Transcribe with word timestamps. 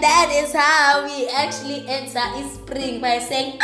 And 0.00 0.08
that 0.08 0.32
is 0.32 0.54
how 0.54 1.04
we 1.04 1.28
actually 1.28 1.86
enter 1.86 2.22
spring 2.48 3.02
by 3.02 3.18
saying. 3.18 3.58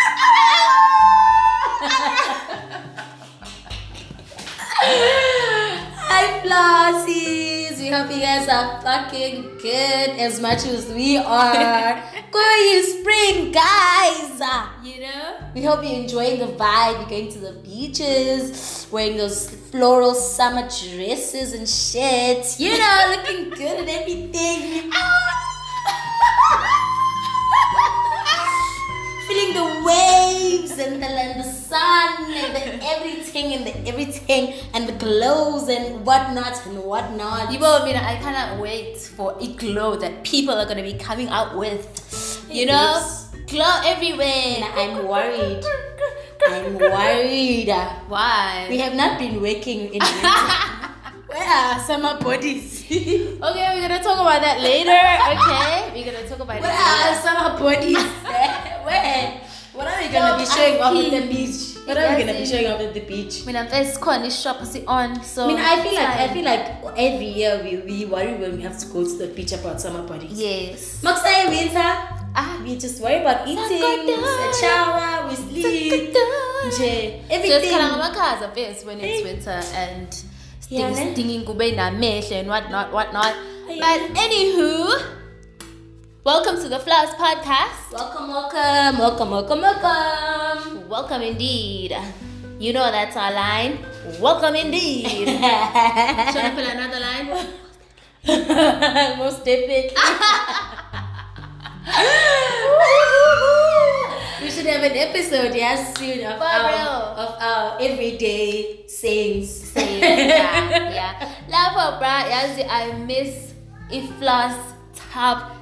Hi, 5.97 6.41
Flossies! 6.45 7.79
We 7.79 7.89
hope 7.89 8.11
you 8.11 8.21
guys 8.21 8.51
are 8.51 8.83
fucking 8.83 9.57
good 9.63 10.11
as 10.21 10.39
much 10.39 10.67
as 10.67 10.93
we 10.93 11.17
are. 11.17 12.05
Going 12.31 12.83
spring, 12.83 13.53
guys! 13.53 14.39
You 14.85 15.01
know? 15.01 15.39
We 15.55 15.63
hope 15.63 15.83
you're 15.83 16.03
enjoying 16.03 16.39
the 16.39 16.49
vibe. 16.49 16.99
You're 16.99 17.09
going 17.09 17.33
to 17.33 17.39
the 17.39 17.53
beaches, 17.65 18.87
wearing 18.91 19.17
those 19.17 19.49
floral 19.71 20.13
summer 20.13 20.69
dresses 20.69 21.55
and 21.55 21.67
shit. 21.67 22.61
You 22.61 22.77
know, 22.77 23.17
looking 23.17 23.49
good 23.49 23.79
and 23.81 23.89
everything. 23.89 24.93
the 29.57 29.65
waves 29.89 30.73
and 30.79 31.03
the, 31.03 31.07
and 31.07 31.41
the 31.41 31.45
sun 31.49 32.09
and 32.35 32.55
the 32.57 32.65
everything 32.95 33.53
and 33.55 33.67
the 33.67 33.75
everything 33.89 34.55
and 34.75 34.89
the 34.89 34.93
glows 35.05 35.69
and 35.69 36.05
whatnot 36.05 36.55
and 36.67 36.79
whatnot. 36.85 37.53
You 37.53 37.59
know, 37.59 37.79
I 37.81 37.85
mean, 37.85 37.97
I 37.97 38.17
cannot 38.17 38.61
wait 38.61 38.99
for 38.99 39.37
a 39.41 39.47
glow 39.55 39.97
that 39.97 40.23
people 40.25 40.55
are 40.55 40.67
gonna 40.67 40.83
be 40.83 40.95
coming 40.95 41.29
out 41.29 41.57
with. 41.57 41.83
You 42.51 42.67
know? 42.67 42.73
Yes. 43.01 43.23
Glow 43.47 43.81
everywhere. 43.85 44.57
And 44.59 44.65
I'm 44.65 45.07
worried. 45.07 45.63
I'm 46.49 46.75
worried. 46.79 47.69
Why? 48.09 48.67
We 48.69 48.79
have 48.79 48.95
not 48.95 49.19
been 49.19 49.41
working 49.41 49.95
in. 49.95 50.01
Where 51.27 51.43
are 51.43 51.79
summer 51.81 52.19
bodies? 52.21 52.85
Okay, 52.87 53.39
we're 53.75 53.83
gonna 53.89 54.03
talk 54.03 54.19
about 54.21 54.41
that 54.41 54.61
later. 54.63 54.95
Okay, 55.37 55.91
we're 55.93 56.07
gonna 56.13 56.27
talk 56.29 56.39
about 56.41 56.61
Where 56.63 56.71
that 56.71 56.87
are 56.87 57.11
later. 57.11 57.23
summer 57.27 57.51
bodies? 57.59 57.99
Gonna 60.21 60.39
be 60.39 60.47
showing 60.47 60.81
off 60.83 60.97
at 60.97 61.11
the 61.11 61.27
beach? 61.35 61.57
Are 61.89 62.17
we 62.17 62.25
gonna 62.25 62.39
be 62.39 62.47
showing 62.47 62.67
off 62.67 62.81
at 62.81 62.95
the 62.95 63.01
beach? 63.01 63.47
Mina 63.47 63.65
mfethu 63.65 63.93
sikhona 63.93 64.27
ishop 64.27 64.65
si-on 64.67 65.23
so 65.25 65.45
I 65.45 65.47
mean, 65.49 65.59
I 65.59 65.83
feel 65.83 65.95
like 65.95 66.21
I 66.21 66.29
feel 66.35 66.45
like 66.45 66.65
every 66.97 67.27
year 67.41 67.61
we, 67.65 67.77
we 67.77 68.05
worry 68.07 68.35
when 68.35 68.57
we 68.57 68.63
have 68.63 68.79
to 68.79 68.87
go 68.87 69.05
to 69.05 69.17
the 69.19 69.27
beach 69.27 69.53
about 69.53 69.81
summer 69.81 70.03
bodies. 70.03 70.41
yes. 70.41 70.99
Makusai 71.03 71.49
winter, 71.51 71.93
ah. 72.35 72.57
We 72.65 72.77
just 72.77 73.01
worry 73.03 73.21
about 73.21 73.47
eating, 73.49 74.07
we 74.07 74.53
shower, 74.61 75.29
we 75.29 75.37
sleep, 75.37 76.15
nje, 76.69 77.23
everything. 77.31 77.73
ngamakhaza 77.77 78.49
mfethu 78.49 78.87
when 78.87 79.01
it's 79.01 79.25
winter 79.25 79.63
and 79.77 80.09
sidinga 80.61 81.33
ingube 81.33 81.73
namehlo 81.73 82.37
and 82.41 82.49
what 82.49 82.71
not 82.71 82.93
what 82.93 83.13
not. 83.13 83.33
But 83.69 84.01
anywho 84.25 85.01
welcome 86.27 86.57
to 86.61 86.69
the 86.69 86.79
Flowers 86.81 87.11
podcast 87.11 87.93
Welcome, 87.93 88.27
welcome, 88.29 88.99
welcome, 88.99 89.31
welcome, 89.31 89.61
welcome. 89.63 90.89
welcome 90.89 91.23
indeed 91.23 91.97
you 92.59 92.73
know 92.73 92.91
that's 92.91 93.17
our 93.17 93.33
line 93.33 93.79
welcome 94.21 94.57
indeed 94.57 95.07
should 95.29 95.39
I 95.39 96.51
put 96.53 96.65
another 96.67 96.99
line 96.99 97.29
Most 99.19 99.45
definitely. 99.45 99.95
we 104.43 104.51
should 104.51 104.67
have 104.67 104.83
an 104.83 104.97
episode, 104.97 105.55
yes, 105.55 105.97
soon 105.97 106.25
of 106.27 106.39
For 106.39 106.45
our, 106.45 106.73
real. 106.73 106.89
of 107.23 107.37
our 107.41 107.79
everyday 107.81 108.85
sayings. 108.89 109.49
Same, 109.71 110.03
yeah, 110.03 110.91
yeah. 110.91 111.15
Lapho, 111.49 111.99
bra, 112.01 112.25
yazi, 112.27 112.67
I 112.69 112.91
miss 113.07 113.55
Iflas 113.93 114.59
top 114.97 115.53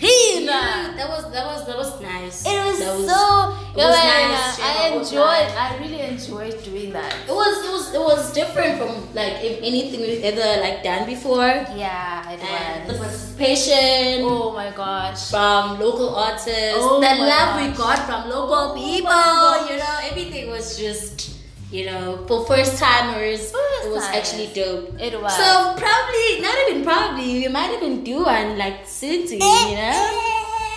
16. 0.00 0.44
Yeah, 0.44 0.94
that 0.96 1.08
was 1.08 1.30
that 1.32 1.46
was 1.46 1.66
that 1.66 1.76
was 1.76 2.00
nice. 2.00 2.44
It 2.46 2.64
was, 2.66 2.78
that 2.78 2.94
so. 3.08 3.56
it 3.72 3.84
was 3.84 3.96
nice, 4.04 4.60
I 4.60 4.88
it 4.88 4.98
was 4.98 5.10
enjoyed. 5.12 5.48
I 5.54 5.78
really 5.80 6.00
enjoyed 6.00 6.62
doing 6.64 6.92
that. 6.92 7.14
It 7.28 7.32
was 7.34 7.64
it 7.64 7.70
was 7.70 7.94
it 7.94 8.00
was 8.00 8.32
different 8.32 8.78
from 8.78 9.14
like 9.14 9.42
if 9.42 9.58
anything 9.62 10.00
we've 10.00 10.24
ever 10.24 10.60
like 10.60 10.82
done 10.82 11.06
before. 11.06 11.46
Yeah, 11.76 12.30
it 12.30 12.40
And 12.42 12.90
the 12.90 12.94
was. 12.98 13.00
participation 13.34 14.24
Oh 14.26 14.52
my 14.52 14.70
gosh. 14.70 15.30
from 15.30 15.78
local 15.80 16.14
artists, 16.14 16.78
Oh 16.78 17.00
the 17.00 17.06
my 17.06 17.26
love 17.26 17.60
we 17.60 17.68
gosh. 17.68 17.78
got 17.78 17.98
from 18.06 18.30
local 18.30 18.74
people, 18.74 19.10
gosh. 19.10 19.70
you 19.70 19.76
know, 19.78 19.96
everything 20.10 20.50
was 20.50 20.76
just, 20.78 21.36
you 21.74 21.86
know, 21.86 22.24
for 22.28 22.46
first 22.46 22.78
timers, 22.78 23.50
First 23.50 23.84
it 23.84 23.90
was 23.90 24.04
timers. 24.04 24.16
actually 24.16 24.46
dope. 24.54 24.94
It 25.00 25.20
was. 25.20 25.36
So 25.36 25.74
probably, 25.76 26.40
not 26.40 26.56
even 26.70 26.84
probably, 26.84 27.40
we 27.40 27.48
might 27.48 27.74
even 27.74 28.04
do 28.04 28.22
one 28.22 28.56
like 28.56 28.86
city, 28.86 29.34
you 29.34 29.74
know. 29.74 30.20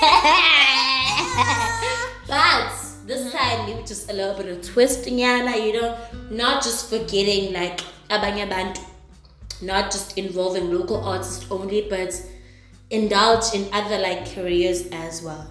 but 2.28 2.74
this 3.06 3.32
time 3.32 3.68
maybe 3.68 3.84
just 3.84 4.10
a 4.10 4.14
little 4.14 4.34
bit 4.42 4.48
of 4.48 4.66
twisting, 4.66 5.18
yana, 5.18 5.64
you 5.64 5.80
know, 5.80 5.96
not 6.32 6.64
just 6.64 6.90
forgetting 6.90 7.54
like 7.54 7.82
abanye 8.10 8.48
abantu, 8.50 8.82
not 9.62 9.92
just 9.92 10.18
involving 10.18 10.74
local 10.74 11.06
artists 11.06 11.46
only, 11.52 11.86
but 11.88 12.20
indulge 12.90 13.54
in 13.54 13.68
other 13.72 14.00
like 14.00 14.34
careers 14.34 14.88
as 14.92 15.22
well. 15.22 15.46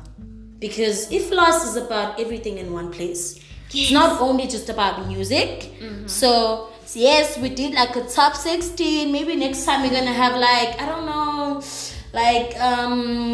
Because 0.58 1.12
if 1.12 1.30
loss 1.30 1.64
is 1.68 1.76
about 1.76 2.18
everything 2.18 2.58
in 2.58 2.72
one 2.72 2.90
place, 2.90 3.45
it's 3.72 3.90
not 3.92 4.20
only 4.20 4.46
just 4.46 4.68
about 4.68 5.06
music. 5.06 5.72
So 6.06 6.70
so 6.84 6.98
yes, 7.00 7.36
we 7.38 7.48
did 7.48 7.74
like 7.74 7.94
a 7.96 8.04
top 8.08 8.36
16. 8.36 9.10
Maybe 9.10 9.34
next 9.36 9.64
time 9.64 9.82
we're 9.82 9.90
gonna 9.98 10.12
have 10.12 10.36
like 10.38 10.80
I 10.80 10.86
don't 10.86 11.06
know, 11.06 11.62
like 12.12 12.56
um 12.60 13.32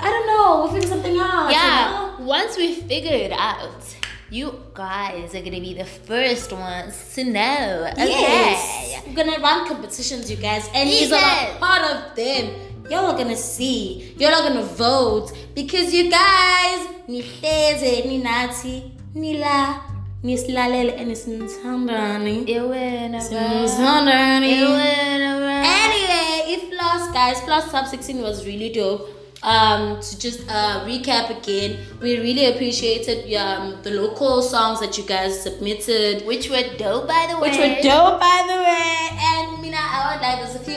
I 0.00 0.08
don't 0.14 0.26
know, 0.26 0.62
we'll 0.64 0.72
figure 0.72 0.88
something 0.88 1.16
out. 1.18 1.48
you 1.48 1.56
yeah, 1.56 2.14
know? 2.18 2.24
once 2.24 2.56
we 2.56 2.74
figure 2.76 3.12
it 3.12 3.32
out, 3.32 3.82
you 4.30 4.58
guys 4.74 5.34
are 5.34 5.42
gonna 5.42 5.60
be 5.60 5.74
the 5.74 5.84
first 5.84 6.52
ones 6.52 7.14
to 7.14 7.24
know. 7.24 7.88
Okay. 7.92 8.08
Yes. 8.08 9.02
We're 9.06 9.14
gonna 9.14 9.38
run 9.40 9.66
competitions, 9.68 10.30
you 10.30 10.36
guys, 10.36 10.68
and 10.72 10.88
these 10.88 11.10
are 11.12 11.20
Yes. 11.20 11.56
a 11.56 11.58
part 11.58 11.82
of 11.90 12.16
them. 12.16 12.54
Y'all 12.90 13.06
are 13.06 13.16
gonna 13.16 13.36
see. 13.36 14.14
Y'all 14.18 14.34
are 14.34 14.48
gonna 14.48 14.62
vote 14.62 15.32
because 15.54 15.92
you 15.94 16.10
guys, 16.10 16.86
nihleze, 17.08 18.04
ninathi, 18.04 18.90
nila, 19.14 19.80
nislalele, 20.22 20.92
and 20.98 21.10
nisinthandani. 21.10 22.44
Iwena, 22.46 23.20
Sinithandani. 23.20 24.52
Iwena, 24.60 25.64
Anyway, 25.64 26.52
if 26.54 26.78
lost, 26.78 27.12
guys, 27.14 27.40
plus 27.40 27.70
top 27.72 27.86
16 27.86 28.20
was 28.20 28.44
really 28.44 28.70
dope. 28.70 29.08
Um, 29.42 30.00
to 30.00 30.18
just 30.18 30.40
uh, 30.48 30.84
recap 30.86 31.28
again, 31.38 31.78
we 32.00 32.18
really 32.18 32.46
appreciated 32.46 33.30
um, 33.34 33.76
the 33.82 33.90
local 33.90 34.40
songs 34.40 34.80
that 34.80 34.96
you 34.96 35.04
guys 35.04 35.42
submitted. 35.42 36.26
Which 36.26 36.48
were 36.48 36.62
dope, 36.78 37.06
by 37.06 37.26
the 37.30 37.38
way. 37.38 37.50
Which 37.50 37.58
were 37.58 37.82
dope, 37.82 38.20
by 38.20 38.43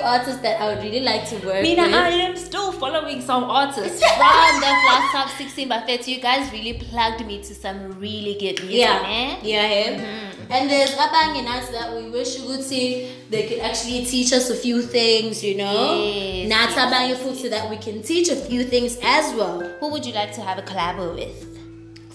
artists 0.07 0.41
that 0.41 0.62
I 0.62 0.73
would 0.73 0.84
really 0.84 1.01
like 1.01 1.28
to 1.29 1.35
work 1.45 1.62
Mina, 1.62 1.84
with. 1.84 1.94
I 1.94 2.09
am 2.28 2.35
still 2.38 2.72
following 2.72 3.22
some 3.22 3.44
artists 3.44 4.00
from 4.18 4.59
the 4.66 4.73
last 4.90 5.12
top 5.12 5.29
16 5.38 5.68
buffets. 5.69 6.07
You 6.07 6.19
guys 6.22 6.51
really 6.51 6.73
plugged 6.73 7.25
me 7.25 7.38
to 7.44 7.53
some 7.53 8.00
really 8.00 8.35
good 8.40 8.59
music, 8.62 8.79
yeah, 8.88 9.01
man. 9.01 9.40
yeah, 9.44 9.68
yeah. 9.68 10.31
And 10.50 10.69
there's 10.69 10.91
Abang 10.95 11.38
and 11.40 11.47
us 11.47 11.69
that 11.69 11.94
we 11.95 12.09
wish 12.09 12.40
you 12.40 12.47
would 12.47 12.63
see. 12.63 13.12
They 13.29 13.47
could 13.50 13.59
actually 13.59 14.06
teach 14.06 14.31
us 14.31 14.50
a 14.50 14.56
few 14.56 14.81
things, 14.81 15.44
you 15.44 15.56
know. 15.57 16.04
Yes, 16.04 16.50
Not 16.50 16.69
yes, 16.94 17.21
food 17.21 17.36
so 17.36 17.50
that 17.50 17.69
we 17.69 17.77
can 17.77 18.01
teach 18.01 18.30
a 18.30 18.36
few 18.36 18.63
things 18.63 18.98
as 19.03 19.36
well 19.36 19.60
Who 19.80 19.92
would 19.92 20.06
you 20.06 20.13
like 20.13 20.31
to 20.33 20.42
have 20.42 20.57
a 20.57 20.62
collab 20.62 20.98
with? 21.15 21.57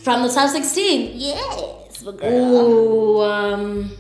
from 0.02 0.22
the 0.22 0.28
top 0.28 0.50
16. 0.50 1.12
Yes, 1.14 2.02
girl. 2.02 2.18
Ooh, 2.24 3.22
um, 3.22 3.92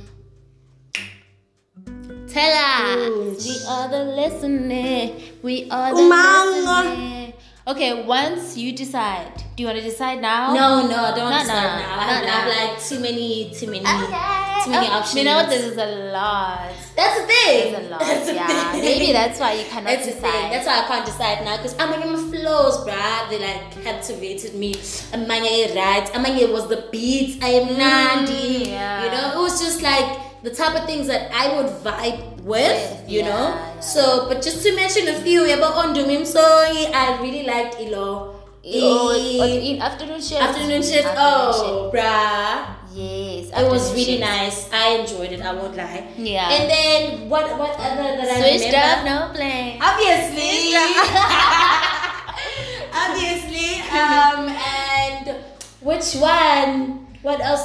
Tell 2.32 3.32
us. 3.34 3.44
We 3.46 3.66
are 3.68 3.88
the 3.88 4.04
listening. 4.04 5.22
We 5.42 5.68
are 5.70 5.94
the 5.94 6.00
Umang. 6.00 6.64
listening. 6.64 7.32
Okay, 7.64 8.04
once 8.04 8.56
you 8.56 8.72
decide, 8.72 9.36
do 9.54 9.62
you 9.62 9.66
want 9.68 9.78
to 9.78 9.84
decide 9.84 10.20
now? 10.20 10.52
no, 10.52 10.82
no, 10.82 11.14
don't 11.14 11.30
No, 11.30 11.44
start 11.44 11.46
no, 11.46 11.78
now. 11.86 11.98
I 12.00 12.04
have, 12.10 12.24
no, 12.24 12.28
I 12.28 12.32
have 12.32 12.48
no. 12.48 12.72
like 12.74 12.82
too 12.82 12.98
many, 12.98 13.52
too 13.54 13.66
many, 13.66 13.84
Okay. 13.86 14.64
too 14.64 14.70
many 14.70 14.88
Oh, 14.88 14.98
options. 14.98 15.14
You 15.18 15.24
know, 15.24 15.46
this 15.46 15.62
is 15.70 15.76
a 15.78 16.10
lot. 16.10 16.70
That's 16.96 17.20
the 17.20 17.26
thing. 17.28 17.74
It's 17.74 17.78
a 17.78 17.90
lot. 17.90 18.00
That's 18.00 18.32
yeah. 18.32 18.72
thing. 18.72 18.80
Maybe 18.82 19.12
that's 19.12 19.38
why 19.38 19.52
you 19.52 19.64
cannot 19.66 19.90
That's 19.90 20.06
decide. 20.06 20.50
That's 20.52 20.66
why 20.66 20.82
I 20.82 20.86
can't 20.88 21.06
decide 21.06 21.44
now 21.44 21.56
because 21.58 21.74
amanye 21.74 22.10
my 22.10 22.18
flows, 22.32 22.78
bruh, 22.84 23.28
they 23.30 23.38
like 23.38 23.84
captivated 23.84 24.54
me. 24.56 24.74
Amanye 25.14 25.76
right, 25.76 26.06
amanye 26.14 26.50
was 26.52 26.66
the 26.68 26.88
beats. 26.90 27.38
I 27.44 27.48
am 27.62 27.78
Nandi. 27.78 28.64
Mm, 28.64 28.66
yeah. 28.66 29.04
You 29.04 29.10
know, 29.12 29.38
it 29.38 29.42
was 29.44 29.60
just 29.60 29.82
like 29.82 30.18
the 30.42 30.50
type 30.50 30.74
of 30.78 30.84
things 30.86 31.06
that 31.06 31.30
I 31.32 31.54
would 31.56 31.70
vibe 31.82 32.40
with. 32.42 33.02
You 33.08 33.20
yeah, 33.20 33.28
know. 33.28 33.48
yeah. 33.54 33.80
So, 33.80 34.28
but 34.28 34.42
just 34.42 34.62
to 34.64 34.74
mention 34.74 35.08
a 35.08 35.14
few, 35.20 35.44
yeah, 35.44 35.56
but 35.58 35.72
on 35.74 35.94
Dumim 35.94 36.26
Soy, 36.26 36.90
I 36.92 37.18
really 37.22 37.44
liked 37.46 37.80
Ilo. 37.80 38.36
Oh, 38.64 39.10
in 39.14 39.80
afternoon 39.82 40.20
shift. 40.20 40.40
Afternoon 40.40 40.82
shift. 40.82 41.08
Oh, 41.16 41.90
bruh. 41.92 42.66
shift. 42.66 42.78
Yes. 42.94 43.48
It 43.56 43.66
was 43.70 43.90
really 43.94 44.20
Afternoon 44.20 44.20
nice. 44.20 44.68
I 44.72 44.88
enjoyed 45.00 45.32
it. 45.32 45.40
I 45.40 45.52
won't 45.54 45.74
lie. 45.76 46.06
Yeah. 46.16 46.48
And 46.50 46.70
then 46.70 47.28
what? 47.28 47.58
What 47.58 47.74
other 47.80 48.16
that 48.20 48.28
I 48.28 48.38
Switched 48.38 48.66
remember? 48.66 49.00
up, 49.00 49.04
no 49.08 49.32
blame. 49.34 49.78
Obviously. 49.80 50.76
Obviously. 52.92 53.80
Um. 53.90 54.48
And 54.52 55.40
which 55.80 56.14
one? 56.20 57.06
What 57.22 57.40
else? 57.40 57.64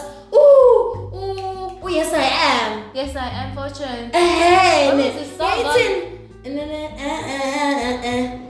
Ooh. 1.87 1.89
Oh 1.89 1.93
yes, 1.93 2.13
I 2.13 2.23
am. 2.23 2.83
Yes, 2.93 3.15
I 3.15 3.29
am 3.29 3.55
fortunate. 3.55 4.13
Hey. 4.13 4.87
What 4.91 4.99
is 5.05 5.13
this 5.15 5.37
song 5.37 5.47
Yeah, 5.47 5.61
about? 5.61 5.77
it's 5.79 5.85
in. 5.87 6.17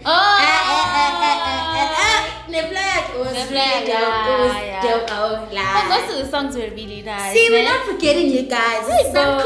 Ah, 0.05 0.09
ah, 0.09 0.41
ah, 0.45 0.89
ah, 0.93 1.11
ah, 1.21 1.77
ah, 1.77 1.89
ah. 1.97 2.21
The 2.47 2.61
flag 2.69 3.03
It 3.13 3.19
was 3.19 3.27
The 3.27 3.33
really 3.33 3.47
flag, 3.47 3.85
dope. 3.85 3.93
It 3.93 4.37
was 4.41 4.53
yeah, 4.53 4.65
yeah. 4.65 4.81
dope. 4.81 5.11
I 5.11 5.13
won't 5.21 5.51
Oh, 5.51 5.55
lie. 5.55 5.85
most 5.89 6.07
of 6.13 6.17
the 6.25 6.29
songs 6.31 6.55
were 6.55 6.69
really 6.73 7.01
nice. 7.03 7.33
See, 7.33 7.47
we're 7.51 7.63
man. 7.63 7.73
not 7.77 7.85
forgetting 7.85 8.27
you 8.31 8.43
guys. 8.43 8.83
It's 8.89 9.13
come? 9.13 9.39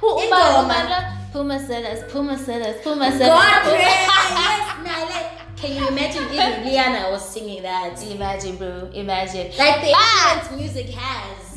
Who 0.00 0.06
Ingoma. 0.18 0.78
Puma 0.82 1.28
Puma 1.32 1.58
sellers, 1.66 2.00
Puma 2.12 2.38
sellers, 2.38 2.76
Puma 2.82 3.10
sellers. 3.10 3.28
God 3.28 3.62
praise. 3.70 4.10
Can 5.64 5.70
you 5.80 5.88
imagine 5.88 6.24
even 6.24 6.64
Liana 6.66 7.10
was 7.10 7.26
singing 7.28 7.62
that? 7.62 8.02
Imagine, 8.02 8.56
bro. 8.56 8.90
Imagine. 8.92 9.50
Like 9.56 9.80
the 9.82 9.92
But- 9.92 10.36
influence 10.36 10.60
music 10.60 10.90
has. 10.94 11.53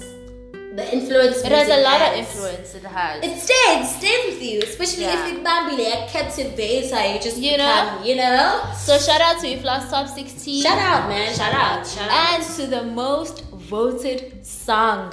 The 0.77 0.85
influence 0.93 1.37
It 1.37 1.51
has 1.51 1.67
music 1.67 1.79
a 1.79 1.81
lot 1.89 2.01
of 2.01 2.07
has. 2.13 2.17
influence. 2.19 2.75
It 2.75 2.83
has. 2.85 3.23
It 3.27 3.35
stays, 3.45 3.81
it 3.81 3.85
stays 3.97 4.21
with 4.29 4.41
you, 4.49 4.59
especially 4.61 5.05
Yeah. 5.05 5.25
if 5.27 5.33
it 5.33 5.43
bambile, 5.43 5.83
like 5.89 6.07
captivates 6.15 6.91
how 6.91 7.03
you 7.03 7.19
just 7.19 7.37
You 7.37 7.57
know? 7.57 7.81
become, 7.81 8.05
you 8.05 8.15
know? 8.15 8.61
so 8.77 8.99
shout 8.99 9.19
out 9.19 9.39
to 9.41 9.47
Iflas 9.47 9.89
Top 9.89 10.07
16. 10.07 10.61
Shout 10.61 10.77
out, 10.77 11.09
man. 11.09 11.33
Shout 11.35 11.51
out. 11.53 11.87
Shout 11.87 12.09
out. 12.11 12.39
And 12.39 12.43
to 12.57 12.67
the 12.67 12.83
most 12.83 13.43
voted 13.71 14.45
song. 14.45 15.11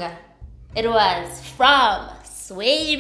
It 0.77 0.87
was 0.87 1.41
from 1.57 2.11
Sweetie. 2.25 2.99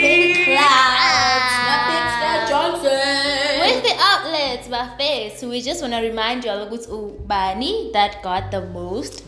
Baby 0.00 0.44
Clouds, 0.46 2.50
Johnson. 2.50 3.60
With 3.66 3.82
the 3.84 3.94
outlets 4.10 4.66
buffet, 4.66 5.34
so 5.38 5.48
we 5.48 5.62
just 5.62 5.80
want 5.80 5.94
to 5.94 6.00
remind 6.00 6.42
you 6.44 6.50
all 6.50 6.62
about 6.62 6.80
Ubani 6.98 7.92
that 7.92 8.20
got 8.20 8.50
the 8.50 8.62
most 8.62 9.22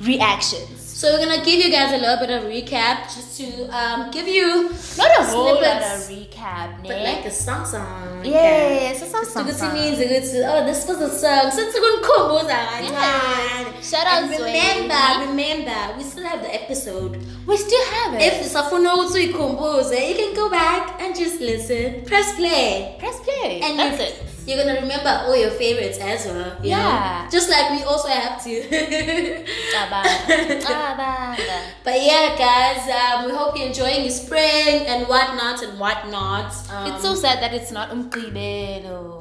reactions. 0.00 0.80
So 0.80 1.12
we're 1.12 1.24
gonna 1.26 1.44
give 1.44 1.64
you 1.64 1.70
guys 1.70 1.92
a 1.92 1.98
little 1.98 2.18
bit 2.24 2.30
of 2.30 2.44
recap 2.44 3.04
just 3.14 3.36
to 3.38 3.46
um, 3.76 4.10
give 4.10 4.26
you 4.28 4.70
Not 4.96 5.10
a 5.18 5.24
whole 5.24 5.54
lot 5.60 5.82
Snippets. 5.82 6.08
of 6.08 6.14
recap, 6.16 6.76
but 6.82 6.88
ne? 6.88 7.04
like 7.04 7.24
the 7.24 7.30
song 7.30 7.66
song. 7.66 8.24
yeah, 8.24 8.92
so 8.94 9.06
some 9.06 9.22
Just 9.24 9.58
song, 9.58 9.70
song. 9.70 9.74
means 9.74 9.98
ukuthi 9.98 10.42
oh 10.48 10.64
this 10.64 10.86
was 10.88 10.98
a 11.00 11.10
song 11.18 11.50
sithi 11.56 11.78
kunikhumbuza 11.84 12.56
kancane 12.70 13.82
Shout 13.90 14.06
out 14.06 14.22
and 14.22 14.30
to 14.32 14.44
remember 14.44 14.94
Amy. 14.94 15.26
remember 15.26 15.78
we 15.98 16.02
still 16.04 16.24
have 16.26 16.40
the 16.42 16.54
episode 16.62 17.12
We 17.46 17.56
still 17.56 17.84
have 17.94 18.14
it. 18.14 18.22
if 18.32 18.46
usafuna 18.46 18.94
ukuthi 18.94 19.18
uyikhumbuze 19.18 20.08
you 20.10 20.14
can 20.16 20.34
go 20.34 20.48
back 20.50 21.00
and 21.02 21.14
just 21.16 21.40
listen 21.40 22.02
press 22.04 22.32
play 22.36 22.96
Press 22.98 23.20
play. 23.20 23.60
and 23.64 23.78
That's 23.78 24.00
it. 24.00 24.14
You're 24.46 24.58
gonna 24.58 24.80
remember 24.80 25.08
all 25.24 25.36
your 25.36 25.50
favorites 25.50 25.98
as 26.00 26.26
well 26.26 26.36
you 26.62 26.70
know? 26.70 26.76
Yeah. 26.76 27.28
just 27.30 27.48
like 27.50 27.70
we 27.70 27.82
also 27.84 28.08
have 28.08 28.42
to. 28.44 28.50
But 31.84 32.00
yeah, 32.02 32.34
guys, 32.38 32.88
um, 32.88 33.26
we 33.26 33.32
hope 33.36 33.56
you're 33.56 33.66
enjoying 33.66 34.02
your 34.02 34.10
spring 34.10 34.86
and 34.86 35.06
whatnot 35.06 35.62
and 35.62 35.78
whatnot. 35.78 36.52
Um, 36.72 36.92
It's 36.92 37.02
so 37.02 37.14
sad 37.14 37.42
that 37.42 37.52
it's 37.52 37.70
not 37.70 37.90
umgqibelo. 37.90 39.20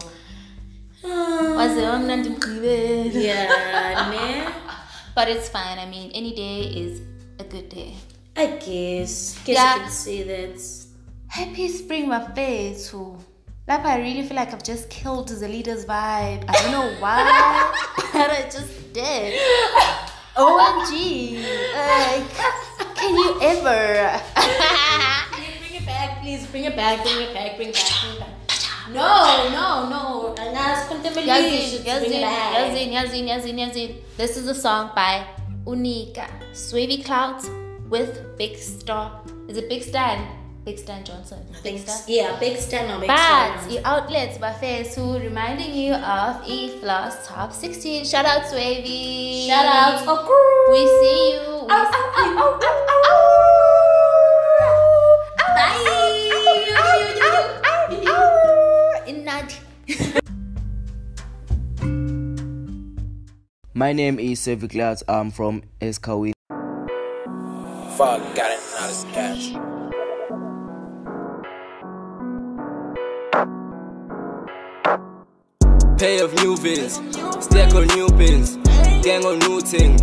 um, 1.03 1.57
Waze 1.59 1.81
wamnandi 1.83 2.29
umgqibelo. 2.29 3.11
yeah, 3.13 4.07
man. 4.13 4.53
But 5.15 5.27
it's 5.27 5.49
fine. 5.49 5.77
I 5.77 5.85
mean, 5.85 6.11
any 6.13 6.33
day 6.33 6.61
is 6.83 7.01
a 7.39 7.43
good 7.43 7.67
day. 7.69 7.95
I 8.35 8.45
guess. 8.57 9.37
Guess 9.45 9.55
Yeah. 9.57 9.75
you 9.75 9.81
can 9.81 9.91
say 9.91 10.23
that. 10.23 10.55
Happy 11.27 11.67
spring 11.67 12.09
too. 12.89 13.17
Like 13.65 13.86
I 13.86 13.98
really 14.00 14.27
feel 14.27 14.36
like 14.36 14.54
I've 14.54 14.62
just 14.62 14.89
killed 14.89 15.30
the 15.30 15.48
leader's 15.48 15.86
vibe. 15.86 16.44
I 16.50 16.51
don't 16.51 16.71
know 16.71 16.94
why, 17.00 17.71
but 18.12 18.30
I 18.30 18.42
just 18.51 18.92
did. 18.92 19.39
OMG. 20.36 21.42
Like, 21.71 22.30
can 22.94 23.15
you 23.15 23.39
ever? 23.42 24.19
Bring 25.62 25.75
it 25.80 25.86
back, 25.86 26.21
please. 26.21 26.45
Bring 26.48 26.65
it 26.65 26.75
back. 26.75 27.04
Bring 27.04 27.21
it 27.21 27.33
back. 27.33 27.56
Bring 27.56 27.69
it 27.69 27.75
back. 27.75 27.86
Bring 27.86 28.13
it 28.13 28.19
back. 28.19 28.92
No, 28.92 29.50
no, 29.50 29.89
no. 29.89 30.36
Contamination. 30.89 31.86
Yazin, 31.86 32.19
Yazin. 32.19 32.92
Yazin, 32.92 32.92
Yazin, 32.92 33.27
Yazin, 33.30 33.56
Yazin. 33.56 33.95
This 34.18 34.36
is 34.36 34.48
a 34.48 34.56
song 34.56 34.92
by 34.94 35.25
Unika. 35.65 36.27
Swavy 36.51 37.01
Clouds 37.01 37.50
with 37.88 38.38
Big 38.38 38.57
Star. 38.57 39.21
Is 39.48 39.56
it 39.56 39.69
Big 39.69 39.83
Stan? 39.83 40.42
Big 40.65 40.80
Stan 40.80 41.04
Johnson. 41.04 41.39
Big 41.62 41.77
Stan. 41.80 42.00
Yeah, 42.07 42.39
big 42.39 42.56
stand 42.57 42.89
or 42.92 43.00
big 43.01 43.07
But 43.10 43.18
stand. 43.60 43.69
the 43.71 43.86
outlets 43.86 44.38
buffet 44.38 44.88
who 44.95 45.19
reminding 45.19 45.74
you 45.74 45.94
of 45.94 46.42
E 46.48 46.69
Floss 46.80 47.27
Top 47.27 47.51
16. 47.51 48.06
Shout 48.06 48.25
out 48.25 48.48
to 48.50 48.56
Wavy. 48.56 49.48
Shout 49.50 49.65
out. 49.65 50.01
Oh, 50.07 50.69
We 50.71 50.88
see 50.88 51.33
you. 51.33 51.63
We 51.63 51.68
Ow, 51.69 51.92
see 51.92 51.98
ow, 52.15 52.39
ow, 52.39 52.60
ow, 52.63 53.10
ow, 53.10 53.13
ow. 55.50 55.54
Bye. 58.95 59.04
in 59.06 59.25
night. 59.25 59.60
My 63.74 63.92
name 63.92 64.18
is 64.18 64.39
Sevi 64.39 64.69
Clouds. 64.69 65.04
I'm 65.10 65.30
from 65.30 65.63
Eskawin. 65.81 66.31
Fuck, 67.98 68.21
got 68.33 68.50
it. 68.51 68.60
Now 68.80 68.88
this 68.88 69.04
cash. 69.12 69.51
Pay 75.97 76.19
of 76.19 76.33
new 76.35 76.57
bins, 76.57 76.95
stack 77.39 77.73
on 77.75 77.87
new 77.87 78.09
pins, 78.17 78.57
gang 79.03 79.23
on 79.25 79.39
new 79.39 79.61
thing, 79.61 79.97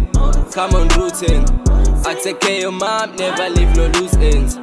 come 0.52 0.74
on 0.74 0.88
routine. 0.98 1.44
I 2.06 2.18
take 2.22 2.40
care 2.40 2.68
of 2.68 2.74
mom, 2.74 3.16
never 3.16 3.50
leave 3.50 3.74
no 3.76 3.86
loose 3.98 4.14
ends. 4.14 4.54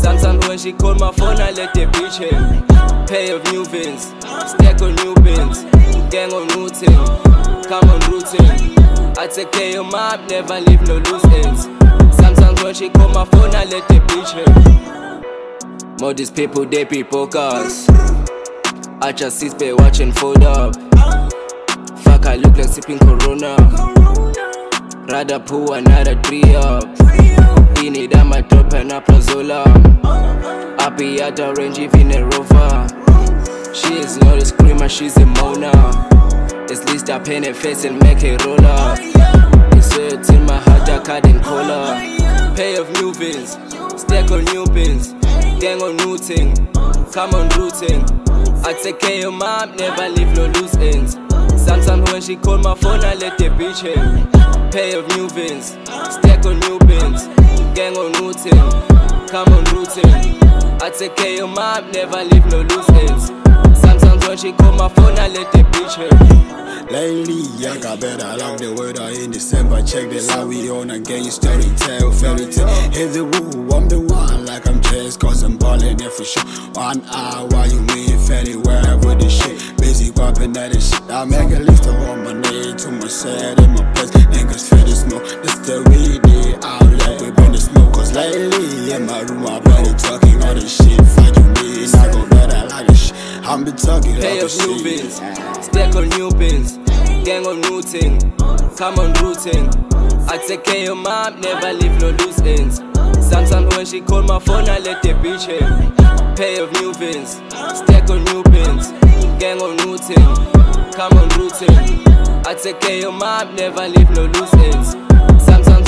Sometimes 0.00 0.46
when 0.48 0.58
she 0.58 0.72
call 0.72 0.94
my 0.94 1.12
phone, 1.12 1.40
I 1.40 1.50
let 1.50 1.74
the 1.74 1.86
bitch 1.86 2.20
in. 2.20 3.06
Pay 3.06 3.32
of 3.32 3.44
new 3.52 3.64
bins, 3.66 4.06
stack 4.48 4.80
on 4.80 4.94
new 4.96 5.14
pins, 5.16 5.64
gang 6.10 6.32
on 6.32 6.46
new 6.56 6.68
thing, 6.68 6.96
come 7.68 7.88
on 7.90 8.00
routine. 8.10 8.74
I 9.18 9.26
take 9.26 9.52
care 9.52 9.80
of 9.80 9.86
mom, 9.86 10.26
never 10.28 10.60
leave 10.60 10.82
no 10.82 10.98
loose 10.98 11.24
ends. 11.44 11.64
Sometimes 12.16 12.62
when 12.62 12.74
she 12.74 12.88
call 12.88 13.08
my 13.08 13.24
phone, 13.24 13.54
I 13.54 13.64
let 13.64 13.86
the 13.88 14.00
bitch 14.08 14.34
in. 14.46 16.00
More 16.00 16.14
these 16.14 16.30
people, 16.30 16.64
they 16.64 16.84
people 16.84 17.26
cars. 17.26 17.86
I 19.02 19.12
just 19.12 19.38
sit 19.38 19.58
there 19.58 19.76
watching 19.76 20.10
fold 20.10 20.42
up. 20.42 20.74
Fuck, 22.00 22.26
I 22.26 22.36
look 22.36 22.56
like 22.56 22.64
sipping 22.66 22.98
Corona. 22.98 23.54
Rather 25.08 25.38
pull 25.38 25.74
another 25.74 26.20
three 26.22 26.42
up. 26.56 26.84
In 27.82 27.94
it, 27.94 28.16
I'ma 28.16 28.40
drop 28.40 28.72
an 28.72 28.88
Aprazola. 28.88 29.64
Happy 30.80 31.20
at 31.20 31.36
the 31.36 31.54
range, 31.54 31.78
even 31.78 32.10
a 32.12 32.24
rover. 32.24 33.74
She 33.74 33.94
is 33.98 34.16
not 34.18 34.38
a 34.38 34.44
screamer, 34.44 34.88
she's 34.88 35.16
a 35.18 35.24
moaner. 35.24 35.74
At 36.70 36.90
least 36.90 37.10
I 37.10 37.18
paint 37.18 37.46
her 37.46 37.54
face 37.54 37.84
and 37.84 38.02
make 38.02 38.22
her 38.22 38.36
roll 38.46 38.64
up. 38.64 38.98
It's 39.72 39.92
hurt 39.92 40.28
in 40.30 40.46
my 40.46 40.56
heart, 40.56 40.88
I 40.88 40.98
couldn't 41.00 41.42
call 41.42 41.64
her. 41.64 42.56
Pay 42.56 42.76
of 42.76 42.90
new 42.94 43.12
bins, 43.12 43.52
stack 44.00 44.30
on 44.30 44.44
new 44.46 44.66
bins, 44.66 45.12
gang 45.60 45.82
on 45.82 45.96
new 45.98 46.16
thing, 46.16 46.54
come 47.12 47.34
on 47.34 47.48
routine. 47.50 48.25
I 48.66 48.72
take 48.72 48.98
care 48.98 49.28
of 49.28 49.34
mom, 49.34 49.76
never 49.76 50.08
leave 50.08 50.34
no 50.34 50.46
loose 50.46 50.74
ends. 50.78 51.12
Sometimes 51.56 52.10
when 52.10 52.20
she 52.20 52.34
call 52.34 52.58
my 52.58 52.74
phone, 52.74 52.98
I 53.04 53.14
let 53.14 53.38
the 53.38 53.44
bitch 53.44 53.84
in. 53.84 54.70
Pay 54.72 54.98
of 54.98 55.06
new 55.14 55.28
bins, 55.30 55.78
stack 56.10 56.44
on 56.44 56.58
new 56.58 56.76
bins, 56.80 57.28
gang 57.76 57.96
on 57.96 58.34
thing, 58.34 59.28
come 59.28 59.52
on 59.52 59.62
routine. 59.66 60.42
I 60.82 60.90
take 60.90 61.14
care 61.14 61.44
of 61.44 61.50
mom, 61.50 61.92
never 61.92 62.24
leave 62.24 62.44
no 62.46 62.62
loose 62.62 62.90
ends. 62.90 63.26
Sometimes 63.80 64.26
when 64.26 64.36
she 64.36 64.50
call 64.50 64.72
my 64.72 64.88
phone, 64.88 65.16
I 65.16 65.28
let 65.28 65.52
the 65.52 65.58
bitch 65.58 65.98
in. 66.02 66.65
Lately, 66.90 67.66
I 67.66 67.78
got 67.78 68.00
better 68.00 68.36
like 68.38 68.58
the 68.58 68.72
weather 68.72 69.10
in 69.20 69.32
December. 69.32 69.82
Check 69.82 70.08
the 70.08 70.20
line 70.22 70.46
we 70.46 70.70
on 70.70 70.90
again, 70.90 71.24
story 71.24 71.66
tell, 71.76 72.12
fairy 72.12 72.46
tale. 72.46 72.68
Hit 72.94 73.12
the 73.12 73.24
woo, 73.24 73.74
I'm 73.74 73.88
the 73.88 73.98
one, 73.98 74.46
like 74.46 74.68
I'm 74.68 74.80
just 74.82 75.18
cause 75.18 75.42
I'm 75.42 75.58
ballin' 75.58 75.96
there 75.96 76.10
for 76.10 76.22
sure. 76.22 76.44
One 76.74 77.02
hour 77.06 77.48
while 77.48 77.66
you 77.66 77.82
win, 77.90 78.18
fairly 78.20 78.54
wherever 78.54 79.14
the 79.16 79.28
shit. 79.28 79.76
Busy 79.78 80.12
popping 80.12 80.56
at 80.56 80.72
this 80.72 80.90
shit. 80.94 81.10
I 81.10 81.24
make 81.24 81.50
a 81.50 81.58
list 81.58 81.86
of 81.86 81.96
all 82.06 82.16
my 82.16 82.32
name 82.32 82.76
to 82.76 82.90
my 82.92 83.08
set 83.08 83.58
in 83.58 83.70
my 83.74 83.82
place. 83.92 84.10
Niggas 84.30 84.70
feel 84.70 84.86
the 84.86 84.94
smoke, 84.94 85.26
this 85.42 85.58
the 85.66 85.82
weed, 85.90 86.22
outlet. 86.62 87.20
We 87.20 87.45
lately 88.16 88.92
in 88.92 89.06
my 89.06 89.20
room, 89.22 89.46
I 89.46 89.60
better 89.60 89.94
talking 89.94 90.42
all 90.42 90.54
this 90.54 90.76
shit. 90.76 91.00
Find 91.14 91.36
you 91.36 91.44
me, 91.60 91.84
I 91.92 92.10
go 92.12 92.26
better 92.28 92.66
like 92.68 92.86
this 92.86 93.08
shit. 93.08 93.16
I'm 93.44 93.64
been 93.64 93.76
talking 93.76 94.16
Pay 94.16 94.40
the 94.40 94.48
new 94.66 94.78
shit. 94.78 94.84
bins, 94.84 95.14
stack 95.66 95.94
on 95.94 96.08
new 96.16 96.30
bins, 96.32 96.78
gang 97.24 97.46
on 97.46 97.60
new 97.60 97.82
thing, 97.82 98.18
come 98.76 98.98
on 98.98 99.12
routine. 99.22 99.68
I 100.28 100.38
take 100.46 100.64
care 100.64 100.90
of 100.90 100.98
mom, 100.98 101.40
never 101.40 101.72
leave 101.72 102.00
no 102.00 102.10
loose 102.10 102.40
ends. 102.40 102.78
Sometimes 103.28 103.76
when 103.76 103.86
she 103.86 104.00
call 104.00 104.22
my 104.22 104.38
phone, 104.38 104.68
I 104.68 104.78
let 104.78 105.02
the 105.02 105.10
bitch 105.22 105.48
in. 105.48 106.34
Pay 106.36 106.58
of 106.58 106.72
new 106.80 106.92
pins, 106.94 107.36
stack 107.78 108.10
on 108.10 108.24
new 108.24 108.42
pins, 108.44 108.90
gang 109.38 109.60
on 109.62 109.76
new 109.76 109.96
thing, 109.96 110.26
come 110.92 111.12
on 111.18 111.28
routine. 111.38 112.02
I 112.46 112.54
take 112.54 112.80
care 112.80 113.08
of 113.08 113.14
mom, 113.14 113.54
never 113.54 113.88
leave 113.88 114.10
no 114.10 114.24
loose 114.26 114.54
ends. 114.54 115.05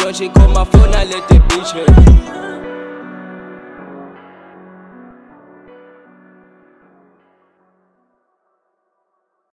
When 0.08 0.14
she 0.14 0.30
call 0.30 0.48
my 0.48 0.64
phone, 0.64 0.94
I 0.94 1.04
let 1.04 1.28
the 1.28 1.34
bitch 1.34 1.76
in. 1.76 2.57